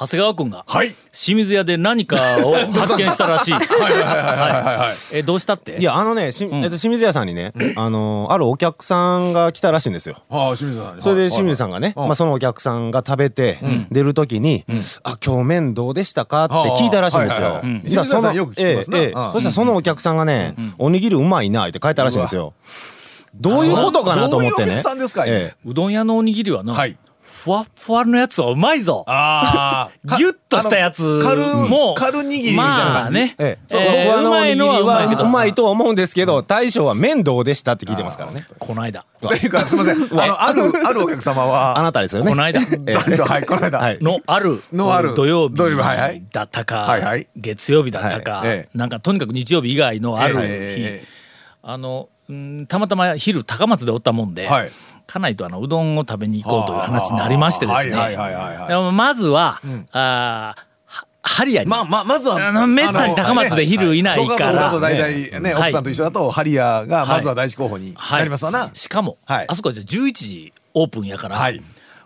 [0.00, 0.88] 長谷川君がはい。
[1.12, 3.52] 清水屋で何かを発見したらしい。
[3.52, 5.76] はいえどうしたって？
[5.78, 10.16] いやあのねし、えっと、清水屋さんにね、あのあるお客さんが来たらしいんですよ。
[10.30, 11.02] ああ、清水さんに。
[11.02, 13.58] それで清水さんがね、まあ、そのお客さんが食べて
[13.90, 14.64] 出る時に
[15.04, 17.60] 「あ今日麺どうでしたか?」って聞いたらしいんですよ。
[17.60, 22.54] 清水屋さんよく聞きええそしたらそのお客さんがね「おにぎりうまいな」って書いたらしいんですよ。
[23.34, 24.64] どういうことかなと思ってね。
[24.64, 25.68] どういうお客さんですかええ。
[25.68, 26.96] うどん屋のおにぎりはの、はい。
[27.40, 29.02] ふわっふわのやつはうまいぞ。
[29.08, 29.90] ああ。
[30.18, 31.40] ギュッとしたやつカル
[31.70, 32.92] もカル握りみたいな感じ。
[32.92, 33.58] まあね、ええ。
[33.70, 35.22] えー僕はあのおにぎりうまいのはうまいけど。
[35.22, 38.46] はうまいとは思うんですけど大将は麺どうでしたって聞いてますからね。
[38.58, 39.06] この間。
[39.22, 40.02] というか、すみません。
[40.20, 41.78] あの、ある、あるお客様は。
[41.78, 42.28] あなたですよね。
[42.28, 42.60] この間。
[42.60, 42.92] ええ。
[42.92, 43.78] 団 長はい、この間。
[43.78, 43.98] はい。
[44.02, 45.14] のあるのある。
[45.14, 46.22] 土曜日土曜日はいはい。
[46.30, 47.26] だったか、はいはい。
[47.36, 48.78] 月曜日だったか、はいええ。
[48.78, 51.04] なんかとにかく日曜日以外のある日、ええ。
[51.62, 54.70] あのうんたまたま昼高松でおったもんで、はい
[55.10, 57.96] 家内とあのうどんを食べに行こうという話になりましてですね。
[58.92, 59.60] まずは、
[59.92, 62.48] あーはハリアに、まあまあ、まずは。
[62.48, 64.78] あのめったに高松で昼いないから。
[64.78, 65.62] 大体ね、はい。
[65.62, 68.70] 奥さんと一緒だと、ハリアがまずは第一候補になりますわな。
[68.72, 69.46] しかも、はい。
[69.48, 71.62] あそこはじゃあ11時オープンやから、はい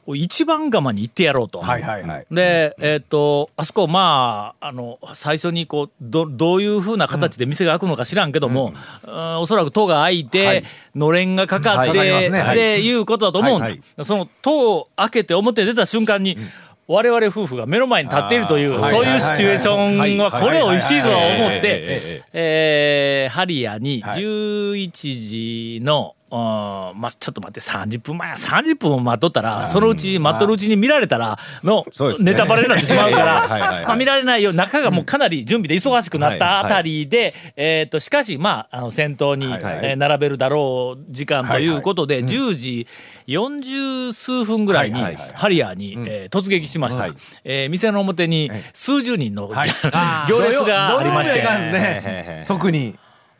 [0.08, 1.60] 一番釜に行ってやろうと。
[1.60, 2.26] はいはいはい。
[2.30, 8.74] でえっ、とあそこまああの最初にこうどどういうふうな形で店が開くのか知らんけども、
[9.06, 9.38] うん。
[9.38, 10.64] おそらく戸が開いて、はい。
[10.94, 11.88] のれんがかかって、はい。
[11.88, 12.56] かかりますねはい。
[12.56, 13.80] でいうことだと思うんだ、はい。
[14.02, 16.36] その戸を開けて表に出た瞬間に、
[16.86, 21.30] 我々夫婦が目の前に立っているというそういうシチュエーションはこれ美味しいぞ思っはい。
[21.30, 21.40] はい。
[21.40, 21.50] はい。
[21.52, 21.60] はい。
[21.60, 24.22] てえーハリアにはい。
[24.22, 31.84] 11時の、うんまあちょっと待って30分前30分も待っとったらそのうち待っとるうちに見られたらの
[32.20, 33.48] ネタバレになってしまうから
[33.86, 39.46] まあ見られないよう中がもうかなり準備で忙しくなったあたりでえーとしかしまああの先頭に
[39.96, 42.86] 並べるだろう時間ということで10時
[43.26, 47.02] 40数分ぐらいにハリアーにえー突撃しました。
[47.02, 47.12] はい。
[47.44, 49.68] えー店の表に数十人のはい。
[50.28, 51.40] 行列がありまして。
[51.40, 52.44] ね。
[52.48, 52.96] 特に。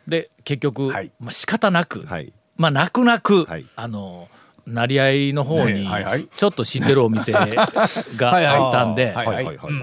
[0.06, 1.12] で結局はい。
[1.19, 3.66] まあ仕方なくはいまあ泣く泣く、はい。
[3.76, 4.28] あの
[4.66, 5.87] 成り合いの方に
[6.34, 9.15] ちょっと知ってるお店が あったんで。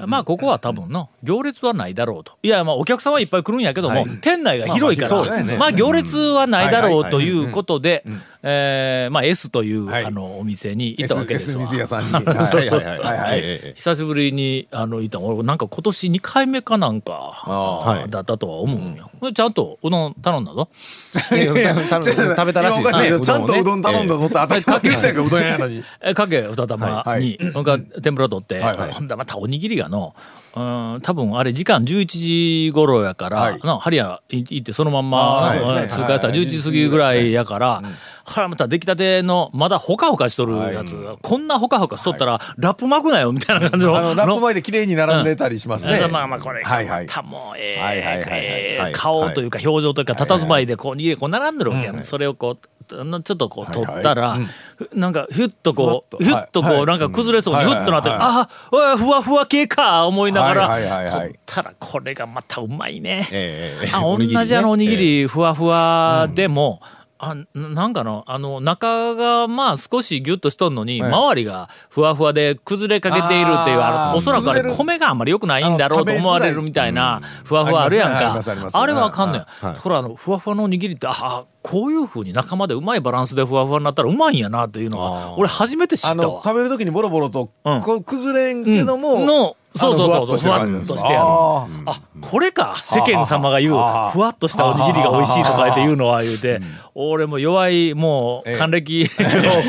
[0.08, 2.34] まあここは多分の行列はないだろうと。
[2.42, 10.06] いやまあお客さんはいっぱい来るんやけども、店内が広いから、まあ行列はないだろうということでうんえーまあ S という、はい。
[10.06, 11.64] あのお店に行ったわけです S わ。
[11.64, 12.12] 店屋さんに。
[12.14, 13.00] はいはいはい。
[13.00, 15.20] はいはいええ久しぶりにあの行った。
[15.20, 18.10] 俺なんか今年2回目かなんかはい。
[18.10, 20.70] だったとは思うんよ、ちゃんとうどん頼んだぞ。
[21.14, 23.00] 食べたらしいです。
[23.00, 23.06] ね。
[23.08, 24.20] 今おかしいちゃんとうどん頼んだぞ。
[24.22, 25.84] ぞって当たり前ですやんかうどん屋やのに。
[26.02, 28.78] えかけ二玉はいに、ほんから天ぷら取って、はい。
[28.78, 28.92] はい。
[28.92, 30.16] ほんだらまたおにぎりがの
[30.54, 30.60] う
[30.98, 33.60] ん多分あれ時間11時頃やから、はい。
[33.64, 35.88] なハリア行ってそのまんま、ね。
[35.88, 37.82] 通過したら11時過ぎぐらいやから、
[38.26, 43.94] はらまた出来たてのまだほかほかしとるやつ、こんなほかほかしとったら、ラップ巻くなよみたいな感じの。
[43.94, 46.08] ラップの前で綺麗に並んでたりしますね。
[46.12, 47.08] まあまあこれがはいはい。
[47.08, 54.38] またもうえい顔というか表情というか佇まいでこう握りこう並んでるわけやんそれをこうあのちょっとこう取ったら
[54.76, 56.18] ふなんかひゅっとこうふわっと。
[56.18, 56.84] ひゅっとこはい。
[56.84, 63.28] うなんか崩れそうにはいふっとなってはいああふわふわ系か思いながら取ったらこれがまたうまいね。
[63.94, 66.82] あ 同じあのおにぎりふわふわでも、
[67.24, 71.12] あなんかのあの中がまあ少しギュッとしとんのに、はい。
[71.12, 73.80] 周りがふわふわで崩れかけているっていう
[74.16, 78.42] おそらくあれ米があんまり良くないんだろうと思われるみたいなふわふわあるやんか。
[78.74, 79.46] あれはあかんのよ。
[79.48, 79.76] はい。
[79.80, 85.36] これあのふわふわのおにぎりってああこういうふうに仲間でうまいバランスでふわふわになったらうまいんやなというのあがー。
[85.38, 86.36] 俺初めて知あったわ。
[86.36, 87.82] の食べる時にボロボロと、うん。
[87.82, 89.26] こう崩れんけども、うん。
[89.28, 92.76] のそうそうそうそうふわっとしてやるああこれか。
[92.84, 96.60] 世間様が言うふわっとしたおにぎりが美味しいとか言って言うのは言うて
[96.94, 98.58] 俺も弱いもうええ。
[98.58, 99.08] 還暦を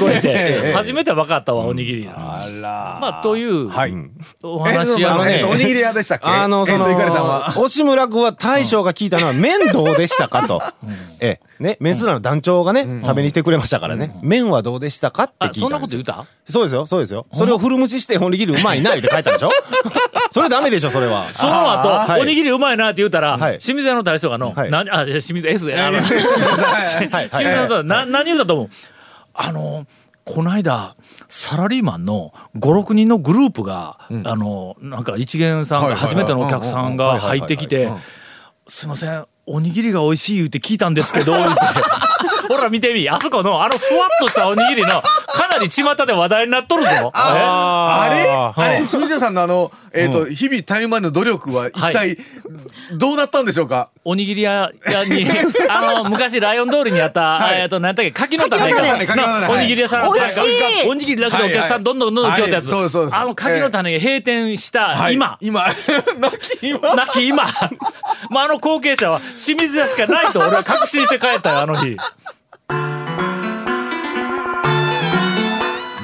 [0.00, 3.94] 超えて初めて分かったわおにぎりーあらまあというはい、
[4.42, 6.26] おえ話やのねおにぎり屋でしたっけ？
[6.26, 7.54] あのそのえっと行かれたのは。
[7.56, 10.60] 押村君は大将が聞いたのは麺どうでしたかと。
[11.20, 14.14] ええね麺ツーの団長がね食べに来てくれましたからね。
[14.22, 16.26] 麺はどうでしたかって聞いたそんなこと言うた？
[16.44, 17.26] そうですよそうですよ。
[17.32, 19.50] それを古蒸ししておにぎりうまいなって書いたでしょ？
[20.30, 21.24] それダメでしょそれは。
[21.26, 22.20] その後、はい。
[22.20, 23.58] おにぎりうまいなって言うたら、はい。
[23.58, 24.70] 清水屋の大将がの、はい。
[24.70, 27.28] なあ清水 S で、あの、はい。
[27.30, 28.68] 清水屋のな何言うたと思う？
[29.34, 29.86] あの
[30.24, 30.94] こないだ
[31.28, 38.00] サラリーマンの56人のグループが、あのなんか一元さんが初めてのお客さんが入ってきてはいはい
[38.68, 41.60] 「すいませんおにぎりが美味しい言うて聞いたんですけど、言うて。
[42.54, 47.10] ほら見てみ、あそこのあのふわっとしたおにぎりの、かなり巷で話題になっとるぞ。
[47.12, 48.30] あれ？
[48.30, 52.16] ああれ、清水さんのあの、えっと、日々タイムマンの努力は一は体、
[52.96, 53.90] どうなったんでしょうか？
[54.04, 55.26] おにぎり屋屋に、
[55.68, 57.60] あの、昔ライオン通りにあった、はい。
[57.60, 60.08] えっと、何やっけ、柿の種柿の種柿の種のおにぎり屋さん。
[60.08, 62.64] おにぎりだけでお客さんどんどんどんどん来よったやつ。
[62.66, 63.04] はいそうですそう。
[63.04, 65.14] ですあの柿の種が閉店したはい。
[65.14, 65.64] 今、今、
[66.18, 66.94] 泣き今。
[66.94, 67.44] なき今、
[68.30, 71.96] まあ、あの後継者は清水屋しかないと俺は確信して帰ったよ、あの日。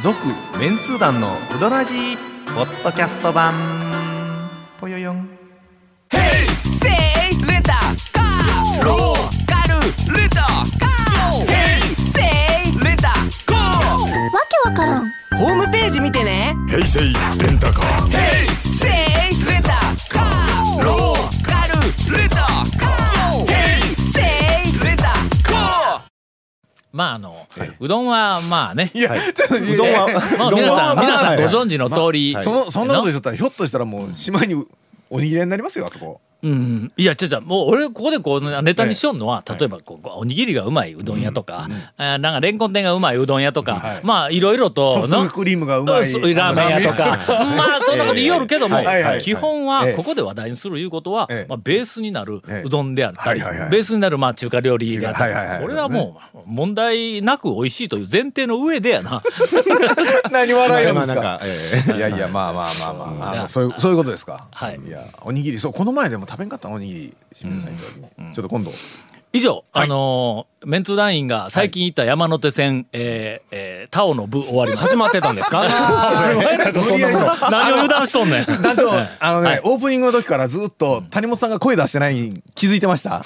[0.03, 0.17] 続
[0.59, 1.95] メンツー団のウドラジ。
[1.95, 3.55] ーポッドキャスト版。
[4.81, 5.29] ぽよよん。
[6.11, 7.75] セイレンタ
[8.13, 8.85] カー。
[8.85, 9.81] ローカル
[10.19, 11.47] レンタカー。
[11.47, 12.21] ヘイセ
[12.69, 13.11] イレンタ
[13.47, 13.57] カー。
[13.57, 14.09] わ
[14.65, 15.13] けわからん。
[15.37, 16.57] ホームページ見てね。
[16.69, 17.07] 平成レ
[17.51, 18.09] ンタカー。
[18.09, 18.58] ヘイセイ
[26.99, 27.47] まあ、あの、
[27.79, 28.91] うどんは、まあね。
[28.93, 30.09] いや、ちょっと、うどんは
[30.53, 32.37] 皆さん、は皆さんはいご存知の通り。
[32.43, 34.67] その、そんなことでしょったら、ひょっとしたらもう、しまいに
[35.09, 36.21] おにぎり屋になりますよ、あそこ。
[36.41, 44.01] うん、いや違う違うもう俺ここでこうネタにしよんのは、例えばこうおにぎりがうまいうどん屋とか、あーなんかレンコン店がうまいうどん屋とか、はい。
[44.05, 47.09] まあいろいろとソフトクリームがうまいそうラーメン屋とか。
[47.57, 48.79] まあそんなこと言いよるけども、
[49.21, 49.95] 基本はええ。
[49.95, 51.47] ここで話題にするいうことは、ええ。
[51.49, 53.71] まあ、ベースになるええうどんであったり、はいはいはい。
[53.71, 55.63] ベースになるまあ中華料理であったり、はいはいはい。
[55.63, 59.21] これはもう問題なく美味しいという前提の上でやな。
[60.31, 61.15] 何笑いよんですか？
[61.15, 61.41] まあなんか。
[61.93, 63.35] えいやいや、まあまあまあまあ。
[63.37, 64.47] まあそうあ、そういう、そういうことですか？
[64.51, 64.79] はい。
[64.87, 68.35] いや、おにぎり、そう、この前でも食べんかったおにぎり、清水さん行った時に。
[68.35, 68.71] ちょっと今度。
[69.33, 74.73] 以上、あのーメンツ団員が最近行った山手線、えーえータオの部終わり。
[74.75, 75.65] 始まってたんですか？
[77.51, 78.45] 何を油断しとんねん。
[78.63, 78.91] 団長、
[79.21, 83.23] あのね、はいオープニングの時からずっと谷本さんが声出してないに気づいてました？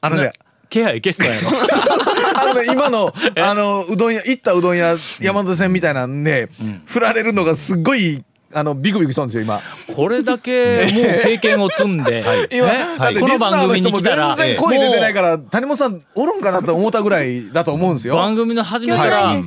[0.00, 0.32] あのね、
[0.68, 2.40] 気配消したんやろ。
[2.50, 6.48] あのね、今の、あの、うどん屋、行ったうどん屋、山手線みたいなんで、
[6.86, 8.22] 振られるのがすっごい、
[8.52, 9.60] あの、ビクビクしたんですよ、今。
[9.94, 18.14] これだけもう経験を積んで、 今、ねだってこの番組に来たら、然声出てないもから、谷本さんおるんかなと思ったぐらいだと思うんですよ。
[18.14, 19.42] う番組の始めから、もう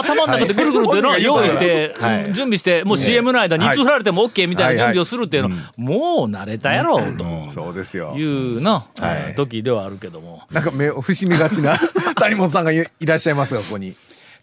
[0.00, 8.56] 頭の中でぐるぐるっていうのは用意して、はい準備して、もう CM の間にいつ振られても OK みたいな準備をするっていうの、はいもう慣れたやろうとそうですよい。
[8.58, 10.42] うの、はい時ではあるけども。
[10.50, 11.76] なんか目を伏しみがちな
[12.16, 13.94] 谷本さんがいいらっしゃいますが、ここに。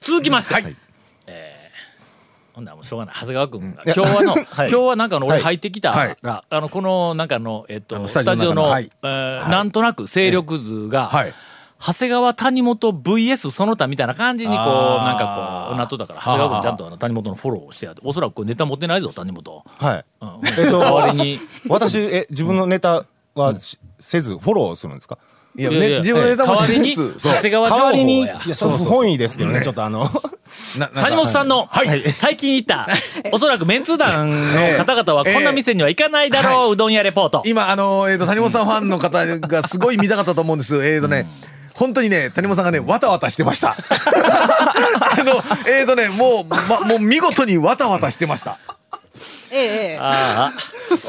[0.02, 0.76] 続きまして、
[2.54, 3.16] ほんならもうしょうがない。
[3.16, 4.44] 長谷川君が今日はの、 はい。
[4.46, 6.16] 今日はなんかの俺入ってきたはい。
[6.22, 11.34] ら、あのこのなんかのえっとススタジオの中のえーなんとなく勢力図が、はい。
[11.84, 14.66] 長谷川谷本 VS その他みたいな感じにこう
[15.04, 20.06] なんかこうなっとったから長谷川君ちゃんとあの谷本のフォローをしてやっておそらくこれネタ持ってないぞ谷本、はい。
[20.22, 20.30] うん。
[20.64, 21.40] えっと代わりに。
[21.68, 25.18] 私え自分のネタはしせずフォローするんですか？
[25.56, 30.06] いや、ね、自分のネタも代わりにしつつ、代わりにい報ややその不本意ですけどねちょっとあの。
[30.96, 32.12] 谷本さんのはい。
[32.12, 32.86] 最近行った
[33.32, 37.42] おそらくメンツー団の方々はこんな店には行かないだろううどん屋レポート。
[37.46, 40.76] 今、あの、えっ、と、谷本さんファンの方がすごい見たかったと思うんです。
[40.86, 41.28] えっ、とね、
[41.74, 43.76] 本当にね、谷本さんがね、わたわたしてました。
[43.80, 48.60] あの、えっ、とね、もう、ま、もう見事にわたわたしてました。
[49.52, 50.52] ええええああ、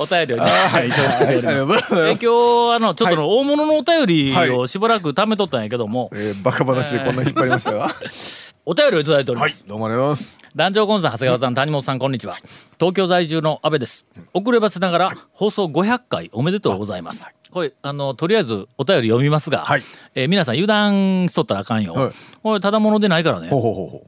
[0.00, 1.94] お便りをいただいております。
[1.94, 7.89] え今日あのちょっとの大物のお便りをしばらく貯めとったんやけども、えー、バカ話でこんな引っ張りましたが。
[8.65, 10.41] お便りをいただいておりまはいす。、どうもありがとうございます。
[10.55, 12.37] 団長コンさん長谷川さん谷本さんこんにちは。
[12.79, 14.06] 東京在住の安倍です。
[14.34, 17.27] 遅ればせながら放送500回おめでとうございます。
[17.51, 19.82] これあのとりあえずお便り読みますが、はい
[20.15, 21.93] えー皆さん油断しとったらあかんよ。
[21.94, 23.49] はいこれただものでないからね。
[23.49, 24.06] ほうほうほうほ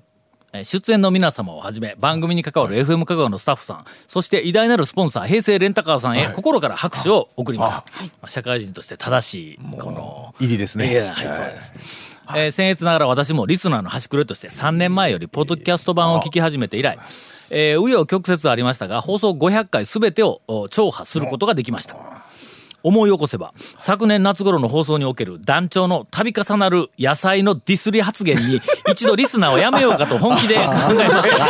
[0.63, 11.01] 出演の皆様をはじめ番組に関わる FM 香川のスタッフさんそして偉大なるスポンサー平成レンタカーさんへ心から拍手を送ります、まあ社会人として正しいこの入りですね。
[11.01, 11.75] はいそうです、
[12.37, 16.99] えー僭越ながら私もリスナーの端くれとして3年前よりポッドキャスト版を聞き始めて以来
[17.51, 21.97] えー紆余曲折ありましたが放送500回全てをお聴破することができました
[22.85, 28.61] 思い起こせば昨年夏頃の放送における団長の度重なる野菜のディスり発言に
[28.93, 31.49] 一度リスナーをやめようかと本気で考えましたが、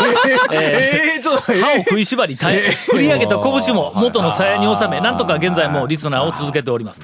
[0.55, 1.25] えー
[1.61, 7.03] 歯を食いしばり耐え振り上げた拳も元の鞘に収めなんとか現在もリスナーを続けております。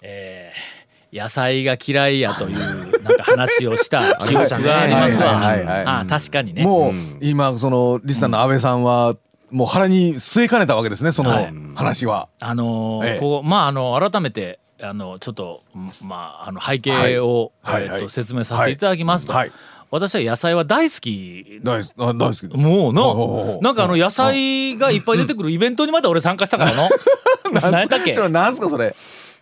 [0.00, 0.78] えー
[1.10, 2.58] 野菜が嫌いやという
[3.02, 6.00] なんか話をした記憶がありますわ。
[6.00, 6.62] あ確かにね。
[6.62, 9.16] もう、今、その、リスナーの安倍さんは、
[9.50, 11.54] もう腹に据えかねたわけですね、そのはい。
[11.74, 12.28] 話は。
[12.40, 13.18] あのーええ。
[13.20, 17.82] こうまああの改めてあのちょっとんまああの背景を、はい。
[17.82, 17.88] はい。
[17.90, 18.00] はい。
[18.00, 19.52] えーと説明させていただきますと、はい。
[19.90, 21.60] 私は野菜は大好き。
[21.64, 22.46] 大好き。
[22.56, 26.88] もうのなんかあの野菜がいっぱい出てくるイベントにまで俺参加したからの。
[27.62, 28.12] 何やったっけ？
[28.12, 28.94] ちょっとなんすか、それ？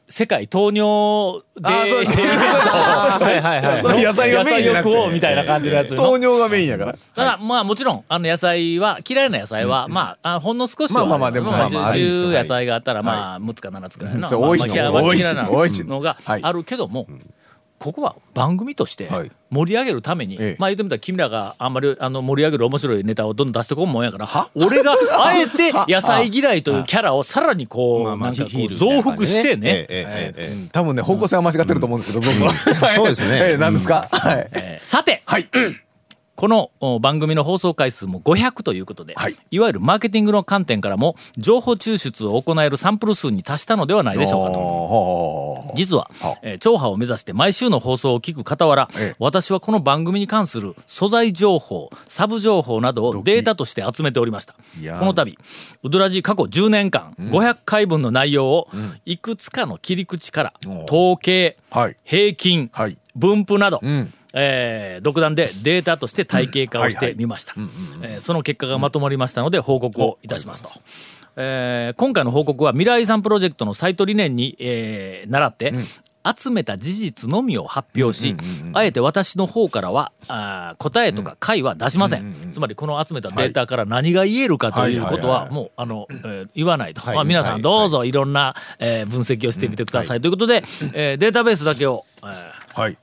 [0.08, 3.82] 世界糖尿であそうはいはいはい。
[3.82, 5.74] その野菜がメインじゃなく野菜を食おうみたいな感じの。
[5.74, 6.98] や糖尿がメインやから。
[7.14, 16.42] ただまあもちろんあの野菜は嫌いな野菜は、まああほんの少しはまあまあまあでもまあまああるにして10野菜があったらまあ6つか7つくらいの、そうまあ多いっちゃまあ多いっちゃ嫌いな多いっちゃのがはい。
[16.42, 17.06] あるけども、
[17.78, 19.30] ここは番組としてはい。
[19.50, 20.56] 盛り上げるために、ええ。
[20.58, 32.50] まあ言ってみたら君らがあんまりあの盛り上げる面白いネタをどんどん出してこんもんやから俺があえて野菜嫌いというキャラをさらにこう、なんか増幅してね、多分ね方向性は間違ってると思うんですけど僕は。
[32.94, 33.38] そうですね。
[33.50, 34.08] ええ何ですか？
[34.82, 35.48] さて、はい。
[36.34, 39.36] このお番組の放送回数も500ということで、はい。
[39.50, 44.58] い、わゆるマーケティングの観点からも情報抽出を行えるサンプル数に達したのではないでしょうかと。
[45.76, 49.16] 実はは、えー超波を目指して毎週の放送を聞く傍ら、ええ。
[49.18, 54.54] 私はこの番組に関する素材情報サブ情報などをデータとして集めておりました。
[54.98, 55.36] この度
[55.82, 58.68] ウドラジ過去10年間、500回分の内容を
[59.04, 60.52] いくつかの切り口から、
[60.88, 61.96] 統計、はい。
[62.04, 62.98] 平均、はい。
[63.14, 64.12] 分布など、ん。
[64.38, 67.54] えー独断でデータとして体系化をしてみました。
[68.02, 70.70] えーその結果がまとまりましたので報告をいたしますと。
[71.36, 75.74] えー今回の報告は未来遺産プロジェクトのサイト理念に、えー倣って、
[76.36, 78.34] 集めた事実のみを発表し、
[78.72, 87.14] あえて私の方からはあー答えとか解は出しません,、つまりこの集めたデータから何が言えるかということはもうあの、えー言わないと、はい。
[87.14, 87.58] まあ、皆さはい。
[87.60, 90.64] んどうぞいろんな、えー分析をしてみてください、ということで、
[90.94, 92.98] えーデータベースだけを、えーはい。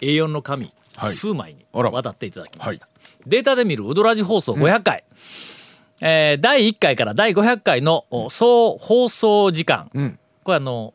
[0.00, 1.12] A4 の紙、はい。
[1.12, 2.88] 数枚に渡っていただきました、
[3.26, 5.04] データで見るウドラジ放送500回、
[6.00, 10.18] えー第1回から第500回のお総放送時間、ん。
[10.42, 10.94] これあの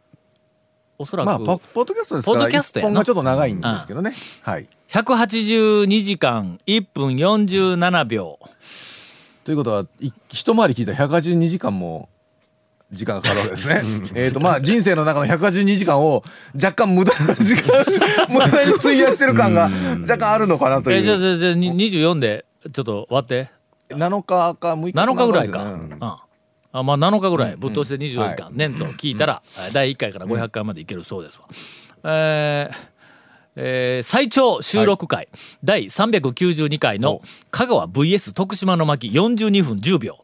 [0.98, 2.90] おそらく、まあポポッドキャストですからポッドキャストやな。
[2.90, 4.14] 一本がちょっと長いんですけどね。
[4.42, 4.68] はい。
[4.90, 8.40] 182時間1分47秒。
[9.44, 12.10] ということはい一回り聞いたら182時間も
[12.92, 13.82] 時間がかかるわけですね。
[14.16, 16.24] えっとまあ人生の中の182時間を
[16.56, 17.86] 若干無駄な時間
[18.30, 19.70] 無駄に費やしてる感が
[20.02, 21.18] 若干あるのかなとえーじゃ。
[21.18, 23.50] じゃあじゃあに24でちょっと割って
[23.90, 25.98] 7日か6日7日ぐらいか、うん。
[26.02, 27.56] あまあ7日ぐらい。
[27.56, 31.48] ぶっ通しで24時間、は年と聞いたら、えー第1回から500回までいけるそうですわ。
[32.04, 32.76] えー
[33.56, 35.30] えー最長収録回、
[35.64, 40.24] 第392回の香川 VS 徳島の巻42分10秒。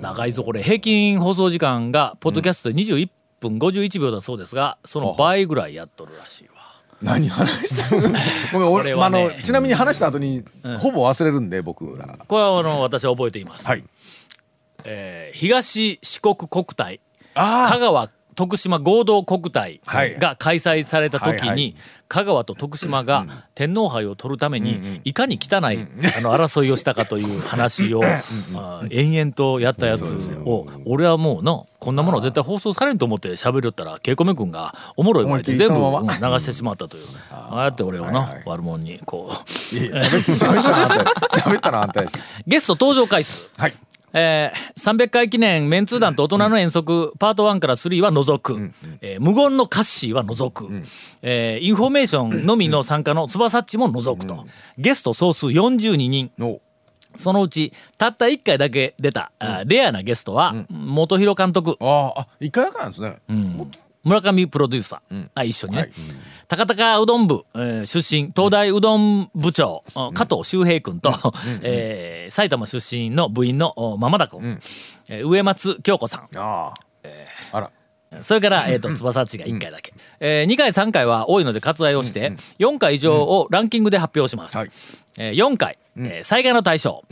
[0.00, 0.62] 長いぞこれ。
[0.62, 3.08] 平均放送時間がポッドキャストで21
[3.40, 6.53] 分51秒だそうですがその倍ぐらいやっとるらしいわ。
[7.04, 7.96] 何話した？
[7.96, 8.02] の
[8.52, 8.96] ごめんこ俺、ね。
[8.96, 10.42] まああのちなみに話した後に、
[10.80, 12.18] ほぼ忘れるんで僕ら。
[12.26, 13.66] これはあの私は覚えています。
[13.66, 13.84] はい。
[14.84, 17.00] えー東四国国体。
[17.34, 20.18] あ香川徳島合同国体はい。
[20.18, 21.76] が開催された時に、
[22.08, 25.78] 香川と徳島が天皇杯を取るために、いかに汚い、
[26.18, 28.02] あの争いをしたかという話を、
[28.90, 30.04] 延々とやったやつ
[30.44, 35.80] を俺はもうなこんなもの絶対放送されんと思って喋りよったらケイコメ君がおもろい声で全部流
[36.38, 37.04] してしまったという。
[37.30, 39.34] ああやって俺をな、悪者にこう。
[42.46, 43.48] ゲスト登場回数。
[43.56, 43.74] はい
[44.16, 50.68] えー、300回記念メンツー団と大人の遠足、パート1から3は除く、えー無言のカッシーは除く、
[51.22, 54.46] えーインフォメーションのみの参加のつばさっちも除くと、
[54.78, 56.30] ゲスト総数42人。
[56.38, 56.60] の
[57.16, 63.16] そのうちたった1回だけ出た、あレアなゲストは、元弘監督、あああ一回だけなんですね、
[64.04, 65.90] 村上プロデューサー、あ一緒にね、はい。
[66.46, 71.10] 高高うどん部、えー出身東大うどん部長、あ加藤修平君と、
[71.62, 74.60] えー埼玉出身の部員のおママ田君、
[75.08, 76.28] えー植松京子さん。
[76.36, 76.74] ああ、
[77.52, 77.70] あら。
[78.22, 84.70] それから、えー、と 翼っちが1回だけ、え2回3回は多いので割愛をして、4回以上をランキングで発表します、はい。
[85.18, 87.02] えー4回、えー災害の大賞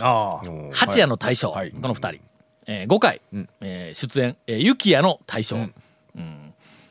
[0.72, 1.72] 八夜の大賞、はい。
[1.72, 2.20] この2人、
[2.66, 3.20] え5回、
[3.62, 5.56] えー出演、えー、雪夜の大賞、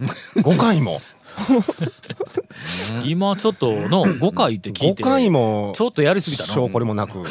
[0.42, 1.00] 5回も。
[3.06, 7.24] 今ちょっとの 5回って聞い5て回もちょっとやりすぎた証の拠りもなく。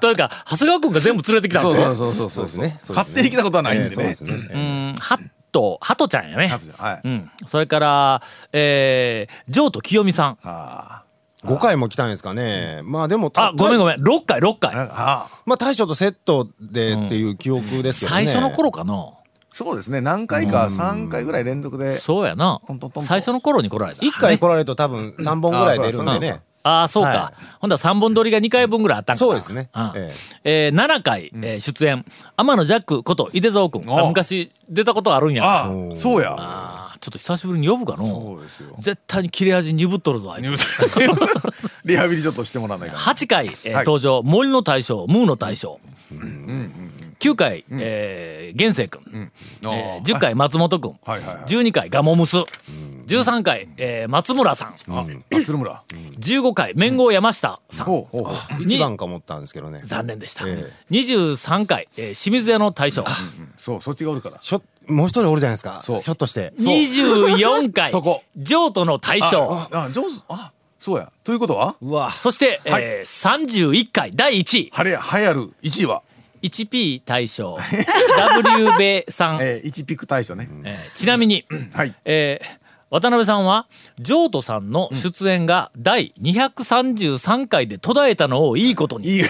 [0.00, 5.20] というか長谷川君が全部連れてきたんそうですそうそうそうそうですね勝手に来たことはないんでね、えーそうですねうんハッ
[5.52, 11.02] トハトちゃんやねはい、うん、それから、えー、ジョーと清美さんあ
[11.44, 19.10] 5回も来たんですかねまあでもあごめんごめんめん6回6回まあ大将とセットでっていう記憶ですけどね最初の頃かな
[19.52, 20.00] そうですね。
[20.00, 22.60] 何回か3回ぐらい連続でそうやな。
[22.66, 24.00] トントントンと最初の頃に来られた。
[24.00, 26.40] 1回来られると多分3本ぐらい出るんでね。
[26.64, 29.16] ああそうか、はほんだら3本撮りが2回分ぐらいあったんか。
[29.16, 29.68] なそうですね。
[29.74, 29.92] うん。
[29.96, 30.68] ええ。
[30.72, 32.04] ー7回、えー出演。
[32.36, 33.84] 天野ジャックこと井出蔵君。
[34.06, 35.44] 昔出たことあるんや。
[35.44, 36.36] ああそうや。
[36.38, 38.06] あーちょっと久しぶりに呼ぶかの。
[38.06, 38.74] そうですよ。
[38.78, 40.56] 絶対に切れ味鈍っとるぞあいつ。
[41.84, 43.84] リハビリちょっとしてもらわないから8回、えーはい。
[43.84, 44.22] 登場。
[44.22, 45.80] 森の大将ムーの大将、
[47.22, 51.44] 9回、えー、源生君、えー、10あ回松本君、はいはいはい。
[51.44, 52.38] 12回ガモムス、
[53.06, 55.06] 13回、えー、松村さん、あ
[55.44, 55.84] 鶴村。
[56.18, 58.62] 15回麺号山下さん、ほうほうほう。
[58.62, 59.82] 一番か思ったんですけどね。
[59.84, 63.04] 残念でした、え23回、えー、清水屋の大将。
[63.56, 64.38] そうそっちがおるから。
[64.40, 65.80] ひょもう一人おるじゃないですか。
[65.84, 66.00] そう。
[66.00, 66.52] ひょっとして。
[66.58, 68.24] 24回そこ。
[68.36, 69.48] 譲渡の大将。
[69.48, 70.08] ああ上手。
[70.28, 70.50] あ
[70.80, 71.12] そうや。
[71.22, 71.76] ということは？
[71.80, 72.10] うわ。
[72.10, 74.70] そして、えー、31回第1位。
[74.72, 76.02] 晴れ流行る1位は？
[76.42, 77.58] 1P 大将。
[78.18, 80.48] W 米さん、えー、1ピック大賞ね。
[80.64, 81.94] えーちなみに、はい。
[82.04, 82.61] えー
[82.92, 83.66] 渡辺さんは
[83.98, 89.22] 譲渡さんの出演が第233回で途絶えたのをいいことに、いいい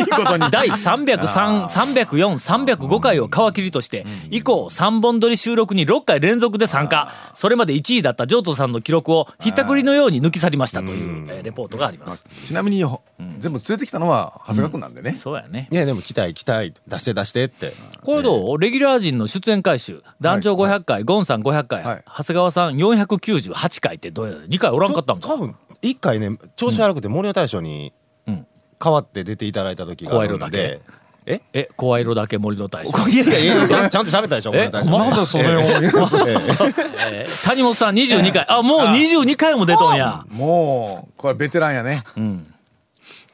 [0.00, 0.50] いことに。
[0.50, 7.10] 第303、304、305回を皮切りとして、以降3本撮り収録に6回連続で参加。
[7.32, 12.26] それまで1位だった譲渡さんの記録をひったくりのように抜き去りましたという、えーレポートがあります。
[12.44, 13.00] ちなみにほ
[13.38, 15.12] 全部連れてきたのは長谷川君なんでね。
[15.12, 15.68] そうやね。
[15.70, 17.72] いやでも期待期待出して出してって。
[18.02, 18.58] これどう？
[18.58, 22.02] レギュラー陣の出演回数、団長500回、ゴンさん500回、はい。
[22.06, 25.28] 長谷川さん498回ってどうや ?2 回おらんかったんか。
[25.28, 27.92] 多分一回ね調子悪くて森の大将に
[28.26, 28.46] うん。
[28.78, 30.82] 代わって出ていただいた時があるん声色だで
[31.28, 31.40] え？
[31.52, 33.08] え、声色だけ森の大将。
[33.08, 34.90] いやいやいやちゃん ちゃんと喋ったでしょ森の大将。
[34.90, 37.24] まなぜそれをええ。
[37.26, 38.46] ー谷本さん22回。
[38.48, 40.24] あ、もう22回も出とんや。
[40.28, 42.04] もうこれベテランやね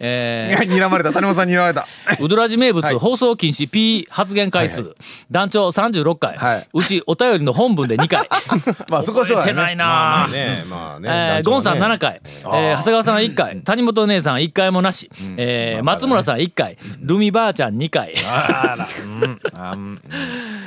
[0.05, 1.13] えいや 睨まれた。
[1.13, 1.87] 谷本さんに睨まれた。
[2.19, 2.95] ー、うどらじ名物、はい。
[2.97, 4.95] 放送禁止 P 発言回数、
[5.31, 6.69] 団長36回、はい。
[6.75, 8.29] うちお便りの本文で2回。
[8.91, 10.65] まあそこはそうないなまあね。
[10.69, 11.09] まあね。
[11.39, 18.15] えー、ゴンさん7回、えー、長谷川さん1回、谷本姉さん1回もなし、えー松村さん1回、ルミばあちゃん2回、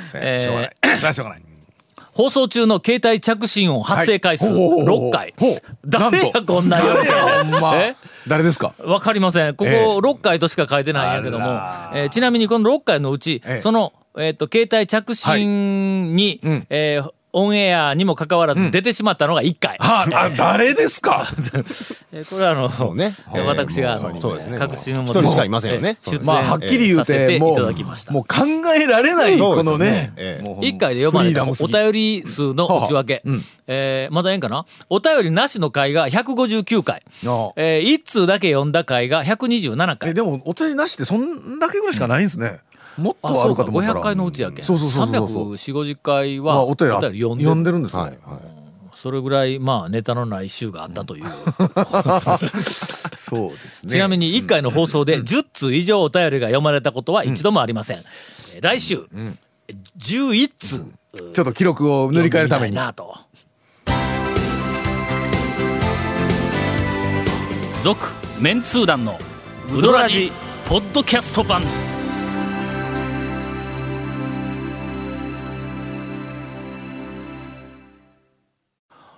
[0.02, 0.38] そうや。
[0.40, 0.72] しょうがない。
[0.96, 1.55] それはしょうがない
[2.16, 4.54] 放送中の携帯着信音発生回数はい。
[4.54, 5.10] ほうほうほう。
[5.10, 5.34] 6回。
[5.84, 6.84] 誰やこんなや？
[7.44, 7.76] ほんま。
[7.76, 7.94] え？
[8.26, 8.74] 誰ですか？
[8.78, 9.54] わかりません。
[9.54, 9.84] ここええ。
[9.84, 11.44] 6回としか書いてないんやけども、
[11.94, 13.60] えーちなみにこの6回のうち、ええ。
[13.60, 16.66] その、えっ、と、携帯着信に、うん。
[16.70, 19.76] えーオンエアにもかかわらず出てしまったのが1回。
[19.78, 21.26] はああ 誰ですか？
[22.12, 23.12] えーこれはあの、ね。
[23.34, 24.58] えー私が、あのそうですね。
[24.58, 25.98] 確信を持一人しかいませんよね。
[26.06, 28.10] えーまあはっきり言うてもただきました。
[28.10, 28.36] うもう考
[28.74, 29.86] えられないこのね。
[29.90, 30.12] ね。
[30.16, 33.22] ええもう1回で読まれたお便り数の内訳、
[33.66, 34.64] えーまだええんかな？
[34.88, 37.02] お便りなしの回が159回、
[37.56, 40.10] え1通だけ読んだ回が127回。
[40.10, 42.60] えでもお便りなしってそんだけぐらいしかないんですね
[42.98, 44.00] もっあとあるそうかかと思ったら。
[44.00, 44.64] 500回のうちやけん。
[44.64, 45.52] そうそうそうそうそう。
[45.54, 47.24] 34050回はまあお便りあ読んでる。
[47.38, 48.66] 読んでるんですねはいはい。
[48.94, 51.24] それぐらいまあネタのない週があったという、
[53.14, 53.92] そうですね。
[53.92, 57.98] ちなみに1回の放送で10通以上お便りが読まれたことは一度もありません、
[58.54, 59.06] えー来週、
[59.98, 60.84] 11通
[61.34, 62.76] ちょっと記録を塗り替えるために。
[67.84, 68.06] 続
[68.40, 69.18] メンツー団の
[69.72, 70.32] ウドラジ
[70.64, 71.62] ポッドキャスト版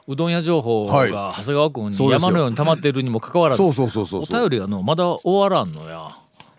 [0.09, 1.13] うどん屋情報はい。
[1.13, 3.63] が長谷川君に山のように溜まっているにもかかわらず。
[3.63, 6.09] お便りがのまだ終わらんのや。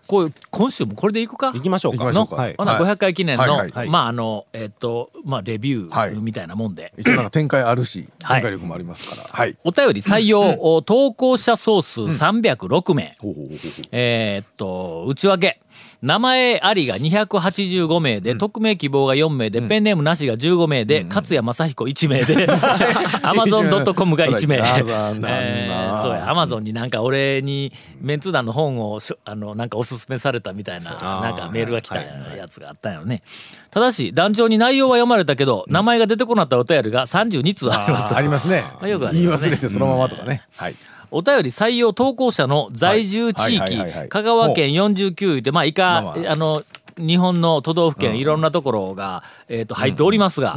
[0.06, 1.52] こう今週もこれでいくか？
[1.52, 2.04] 行きましょうか。
[2.04, 2.34] 行きましょうか。
[2.36, 2.82] はいほなはい。
[2.82, 3.88] 500回記念の、はいはい。
[3.88, 6.12] まああのえっ、とまあレビュはい。
[6.12, 8.42] ーみたいなもんで、一応なんか展開あるしはい。
[8.42, 9.28] 展開力もありますから。
[9.28, 9.56] はい。
[9.62, 13.58] お便り採用、お投稿者総数306名、ほうほうほうほう。
[13.92, 15.60] えーっと内訳
[16.02, 22.46] 名前ありが285名で、匿名希望が4名で、ペンネームなしが15名で、勝谷正彦1名で、
[23.22, 24.64] アマゾン .com が1名。
[26.00, 33.22] そうや、アマゾンになんか俺にメンツ団の本をあのなんかおすすめされたみたいな、なんかメールが来たやつがあったんよね。
[33.70, 38.14] ただし、団長に内容は読まれたけど、名前が出てこなかったお便りが32通ありますと。
[38.14, 38.64] あありますね。
[38.80, 40.42] あよくあり言いますね忘れてそのままとかね。
[40.56, 40.74] はい
[41.10, 46.32] お便り採用投稿者の在住地域香川県49でまあ以下まあまあ。
[46.32, 46.62] あの
[46.98, 50.56] 日本の都道府県いろんなところが、えー、と入っておりますが、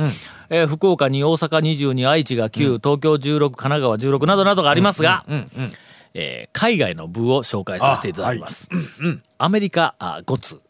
[0.50, 5.24] えー福岡に大阪22愛知が9、東京16神奈川16などなどがありますが、
[6.14, 8.70] えー海外の部を紹介させていただきます。
[9.38, 10.62] アメリカあ5つ、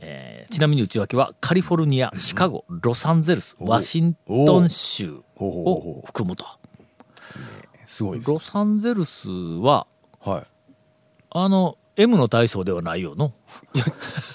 [0.00, 6.44] えーちなみに内訳はカリフォルニアシカゴロサンゼルスワシントン州を含むと。
[7.96, 9.86] すごいロサンゼルスは
[10.22, 10.42] はい。
[11.30, 13.32] あの M の大将ではないよの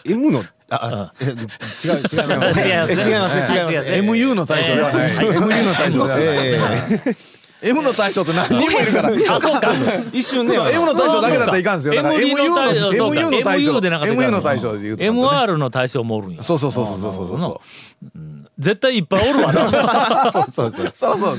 [0.03, 1.37] ？M のああ違う違う。
[1.85, 3.77] 違います違いますえ違います違います違い。
[3.77, 5.11] ます MU の大将ではない。
[5.13, 6.79] MU の大将ではない。
[7.05, 7.15] え
[7.61, 9.09] M の大将って何人もいるから。
[9.09, 9.71] あ そうか。
[9.73, 10.55] え一瞬ね。
[10.55, 11.95] M の大将だけだったらいかんですよ。
[11.95, 14.73] だから MU の MU の大将 MU の大将。
[14.73, 16.43] で言うと MR の大将もおるんや。
[16.43, 17.13] そうそうそうそうそう。
[17.27, 17.61] そうそ
[18.59, 20.31] 絶対いっぱいおるわな。
[20.31, 20.85] そうそうそう。
[20.87, 21.37] うそうそう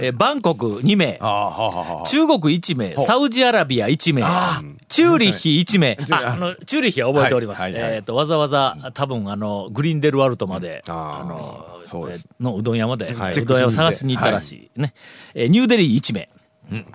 [0.00, 1.18] えーバンコク2名。
[1.20, 4.62] あ、あはあはあはあ中国1名、サウジアラビア1名、中
[4.98, 5.96] チューリッヒ1名。
[6.10, 7.94] ああのチューリッヒは覚えております、はいはいはい。
[7.94, 13.32] えっ、とわざわざ多分あのグリンデルワルトまで、あのそうのうどん屋まで、はい。
[13.32, 14.94] うどん屋を探しに行ったらしい、ね、
[15.34, 16.28] えーニューデリー1名、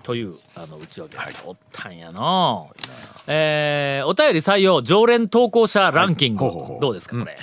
[0.04, 2.66] というあの内訳です、おったんやな。
[3.28, 6.44] えーお便り採用常連投稿者ランキング、
[6.82, 7.38] どうですかこれ、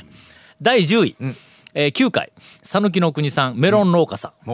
[0.61, 1.17] 第10位、
[1.73, 2.33] えー9回。
[2.63, 4.51] 讃岐の国さんメロン農家さん、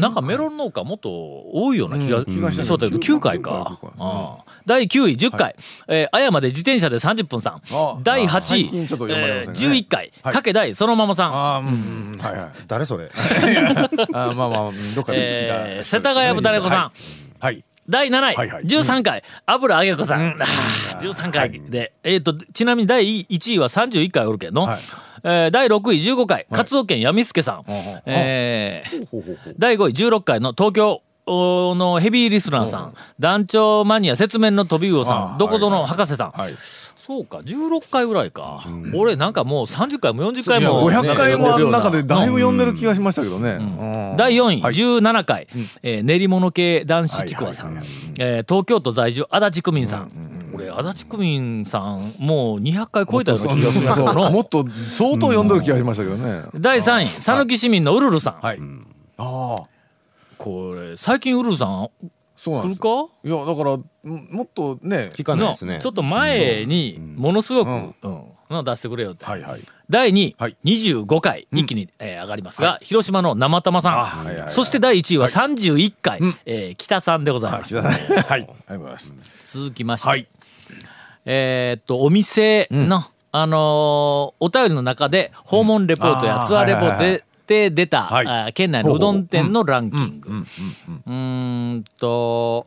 [0.00, 1.10] なんかメロン農家もっと
[1.52, 2.24] 多いような気がうん。
[2.52, 3.78] したしたけど9回か。
[3.98, 5.54] ああ第9位10回、
[5.88, 7.62] えー綾まで自転車で30分さん。
[7.70, 9.76] あ第8最位、近ちょっと読まれえーませんね。
[9.78, 10.12] 11回。
[10.22, 10.34] はい。
[10.34, 12.20] かけ大そのままさん、あーうんうんうん。
[12.20, 12.50] はいはい。
[12.66, 13.10] 誰それ？
[13.12, 16.92] あーまあまあどっかでえー世田谷豚猫さん、はい。
[17.40, 17.64] はい。
[17.88, 18.64] 第7位、はいはい。
[18.64, 24.80] 13回油揚げ子さん、あー13回で、えー、とちなみに第1位は31回おるけど、はい。
[25.24, 27.64] えー第6位15回カツオ県闇助さん、
[28.06, 36.54] えーほうほうほう第5位16回の東京のヘビーリスナーさん、団長マニア説明の飛び魚さあんどこぞの博士さん、はい。
[36.96, 43.52] そうか16回ぐらいか、俺なんかもう30回も40いや回も、500回もある中でねだいぶ読んでる気がしましたけどね。
[43.52, 44.16] うん。
[44.16, 44.74] 第4位、はい。
[44.74, 45.48] 17回、
[45.82, 47.82] えー練り物系男子ちくわさん、
[48.14, 50.10] 東京都在住足立区民さん、
[50.54, 56.42] 俺足立区民さんもう200回超えたような気がするけどもっと相当読んでる気がしましたけどね。
[56.54, 58.58] 第3位讃岐市民のウルルさん、はい。
[59.18, 59.73] ああ
[60.38, 61.88] これ最近ウルルさん
[62.36, 62.88] そうなん来るか？
[63.24, 65.74] いやだからももっとね聞かないですね。
[65.76, 68.24] のちょっと前にものすごく、うん。
[68.50, 69.60] の出してくれよって、はいはい。
[69.88, 70.56] 第2位、はい。
[70.64, 74.52] 25回一気に、えー上がりますが、広島の生玉さん、はいはいはい。
[74.52, 77.86] そして第1位は31回、えー北さんでございます、はい
[78.28, 79.14] ありがとうございます。
[79.46, 80.26] 続きまして、はい。
[81.24, 83.00] えーっとお店の、
[83.32, 88.52] あのーお便りの中で訪問レポートやあーツアーレポートはいはいはいでで出た、はい。
[88.54, 90.30] 県内のうどん店のランキング。
[90.30, 92.66] うーんと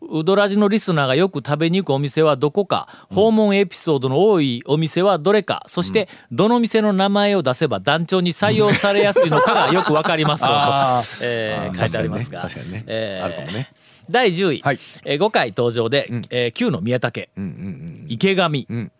[0.00, 5.64] うどらじのリスナーがよく食べに行くお店はどこか、訪問エピソードの多いお店はどれか。
[5.66, 12.42] そしてどの店の名前を出せば団長に採用されやすいのかがよくわかりますと、 あえー書いてありますが。
[12.42, 12.84] 確かにね。
[12.86, 13.70] えーあるかもね。
[14.10, 14.78] 第10位、はい。
[15.04, 17.28] えー5回登場で、えー旧の宮武、
[18.08, 18.92] 池上、ん。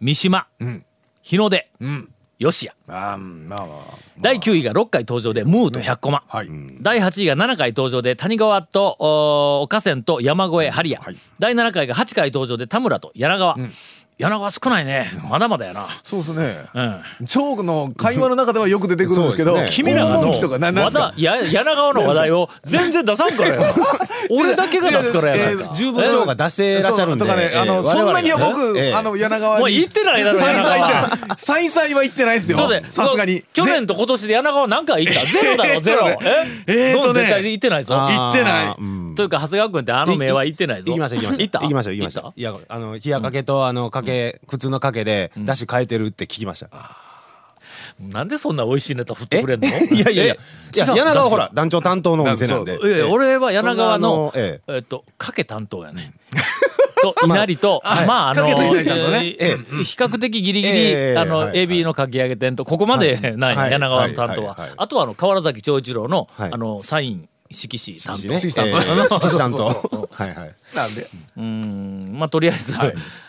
[0.00, 0.84] 三島、ん。
[1.22, 3.98] 日の出、ん吉谷あーまあまあまあ。
[4.18, 6.48] 第9位が6回登場でムーと100コマ、はい。
[6.80, 8.96] 第8位が7回登場で谷川と
[9.62, 11.16] お河川と山越えハリア、はい。
[11.38, 13.56] 第7回が8回登場で田村と柳川、
[14.18, 15.10] 柳川少ないね。
[15.28, 16.56] まだまだやな、そうですね。
[17.20, 23.74] うん、チョークの会話の中ではよく出てくるんですけどそうです君らがの訪問記とかななん和すか田や柳川の話題を全然出さんからや。
[24.30, 25.52] 俺だけが出すからやな。
[25.52, 27.26] いか十分長が出してらっしゃるんで。
[27.26, 29.64] ね、あの、そんなには僕、ええあの、柳川に。
[29.64, 30.78] おい行ってないだろ柳川。
[30.78, 31.36] 行ってない。
[31.36, 32.58] 再々は行ってないですよ。
[32.88, 33.44] さすがに。
[33.52, 35.26] 去年と今年で柳川何回行った？
[35.26, 36.08] ゼロだろゼロ。
[36.22, 36.62] え？
[36.66, 37.20] えーとね。
[37.20, 37.94] 絶対行ってないぞ。
[37.94, 38.74] 行ってない。
[38.78, 39.14] うん。
[39.14, 40.84] というか長谷川君ってあの名は行ってないぞ。
[40.88, 41.60] 行きました行きました行った？
[41.60, 42.32] 行きました行きました？
[42.34, 46.68] いやあの冷やかけとあのかけ普通のかけで出汁変えてるって聞きました。
[48.00, 49.66] なんでそんな美味しいネタ振ってくれんの？
[49.68, 50.36] いやいやいや。
[50.74, 52.76] 柳川ほら団長担当のお店なんで。
[52.76, 54.78] いやいや俺は柳川のええ。
[54.78, 56.12] っとかけ担当やね
[57.02, 58.06] と稲荷とはい。
[58.06, 63.70] まああの比較的ギリギえリえあのはいエビのかき揚げ店とここまでないはい。
[63.70, 64.58] 柳川の担当は。
[64.76, 66.52] あとはあの川原崎長一郎のはい。
[66.52, 68.40] あのサイン色紙担当ね。
[68.40, 68.52] 色
[69.20, 70.54] 紙担当はいはい。
[70.74, 71.06] なんで。
[71.36, 72.08] うん。
[72.18, 72.72] まあとりあえず、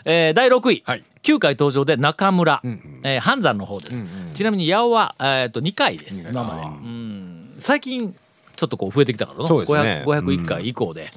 [0.04, 1.04] えー第6位、はい。
[1.22, 2.60] 9回登場で中村、
[3.02, 4.04] えー半山の方です、
[4.34, 6.26] ちなみに八尾は、えー、と2回です。
[6.28, 6.62] 今まで。
[6.62, 7.54] うん。
[7.58, 8.14] 最近
[8.56, 10.04] ちょっとこう増えてきたからのそうですね。
[10.06, 11.10] 500 501回以降で。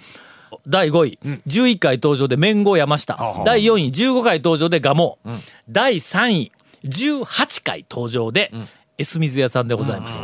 [0.68, 3.88] 第5位、11回登場で麺後山下、第4位。
[3.92, 6.52] 15回登場で蒲生、第3位。
[6.84, 8.52] 18回登場で、
[8.98, 10.24] エス水屋さんでございます、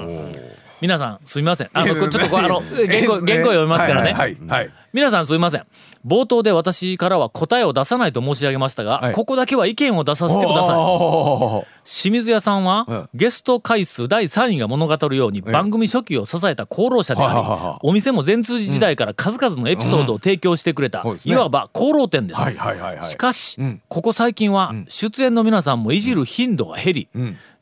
[0.79, 1.69] 皆さんすみません。
[1.73, 2.61] あのちょっとあの原
[3.07, 4.69] 稿原稿読みますからね、はいはいはい。
[4.93, 5.65] 皆さんすみません。
[6.05, 9.13] 冒頭で私からは答えを出さないと申し上げましたが、はい。
[9.13, 11.65] ここだけは意見を出させてください。
[11.83, 13.09] 清水屋さんは、うん。
[13.13, 21.33] ゲスト回数第3位が物語るように番組初期を支えた功労者であり、お店も全通寺時代から数々のエピソードを提供してくれた、い。
[21.33, 23.05] わば功労店です、はいはいはいはい。
[23.05, 23.81] しかし、ん。
[23.87, 27.09] ここ最近は出演の皆さんもいじる頻度が減り、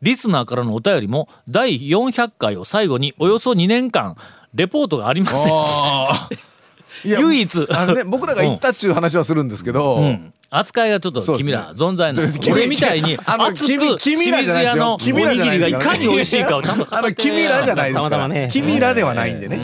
[0.05, 4.15] リスナーからのお便りも第400回を最後におよそ2年間
[4.53, 5.53] レポートがありません。
[7.19, 7.67] 唯一。
[7.71, 10.33] あのね、 僕らが行ったっちゅう話はするんですけど、うん。
[10.51, 14.77] 扱いがちょっと君ら存在ない、 君俺みたいにあの熱く君君らじゃないですよ。
[14.77, 19.57] 清水屋のおに君らじゃないぎりがいですからかに美味しいかをちゃんと語あのって君らじゃないですか君らではないんでね、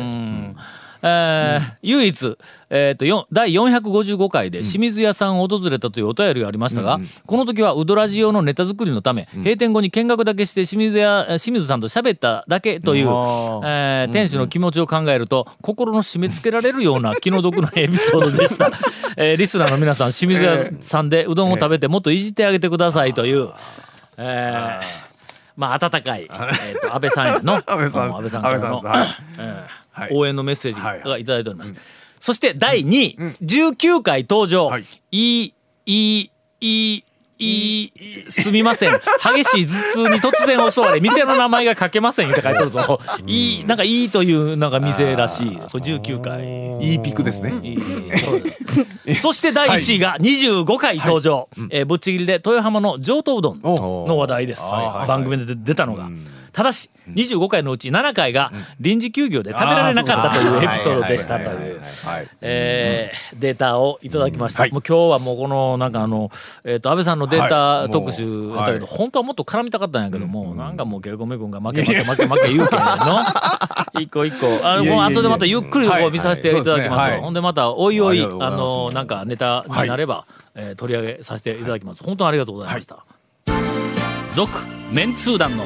[1.03, 2.37] えー唯一、
[2.69, 18.69] えー、とよ第455回で清水屋さんを訪れたというお便りがありましたが、この時はウドラジオのネタ作りのため、閉店後に見学だけして清水屋清水さんと喋っただけという、えー店主の気持ちを考えると心の締め付けられるような気の毒なエピソードでした、
[19.17, 23.49] えーリスナーの皆さん清水屋さんでうどんを食べてもっといじってあげてくださいという、
[24.17, 25.11] えー
[25.57, 28.07] まあ温かい、えー、と安倍さんへの 安倍さん。
[28.07, 28.81] うん安倍さんからの
[30.11, 31.73] 応援のメッセージがいただいております、
[32.19, 35.53] そして第2位、うん、19回登場、はい、いい
[35.85, 37.03] いい
[37.41, 37.91] いい、
[38.29, 38.91] すみません。
[38.91, 42.99] 激しい頭痛に突然襲われ、店の名前が書けませんって書いてるぞ。
[43.25, 45.55] いい、なんかいいというなんか店らしい。
[45.55, 46.87] これ19回。
[46.87, 47.51] いいピクですね。
[49.15, 51.49] そして第1位が25回登場。
[51.57, 54.61] はい、えー、ぶっちぎりで豊浜の上等うどんの話題です。
[55.07, 56.05] 番組で出たのが。
[56.05, 56.27] うん。
[56.53, 61.81] ただし25回のうち7回が臨時休業で食べられなかったというエピソードでしたという。
[62.41, 66.31] データをいただきました、はいもう今日はもうこのなんかあの、
[66.63, 67.91] えー、と安倍さんのデータはい。
[67.91, 73.21] 特集やったけど、本当はもっと絡みたかったんやけども、なんかもうケイコメ君が負け負け負け負け言うけんの。
[73.99, 74.47] 一個一個。
[74.67, 82.03] あのもう後でまたゆっくりこはいう見させていただきます、ほんでまたおいおいあのなんかネタになれば、えー取り上げさせていただきます。
[82.03, 83.05] 本当にありがとうございました。
[84.35, 84.51] 続、
[84.91, 85.65] メンツー団の